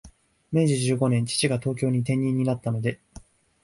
[0.51, 2.99] 明治十五年、父が東京に転任になったので、